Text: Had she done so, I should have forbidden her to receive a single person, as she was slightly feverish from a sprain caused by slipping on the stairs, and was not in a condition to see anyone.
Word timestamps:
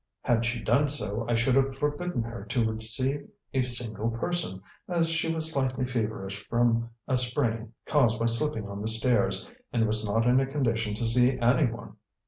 Had 0.23 0.47
she 0.47 0.59
done 0.59 0.89
so, 0.89 1.27
I 1.29 1.35
should 1.35 1.53
have 1.55 1.77
forbidden 1.77 2.23
her 2.23 2.43
to 2.45 2.65
receive 2.73 3.29
a 3.53 3.61
single 3.61 4.09
person, 4.09 4.59
as 4.87 5.09
she 5.09 5.31
was 5.31 5.51
slightly 5.51 5.85
feverish 5.85 6.43
from 6.47 6.89
a 7.07 7.15
sprain 7.15 7.73
caused 7.85 8.17
by 8.19 8.25
slipping 8.25 8.67
on 8.67 8.81
the 8.81 8.87
stairs, 8.87 9.51
and 9.71 9.85
was 9.85 10.03
not 10.03 10.25
in 10.25 10.39
a 10.39 10.47
condition 10.47 10.95
to 10.95 11.05
see 11.05 11.37
anyone. 11.37 11.97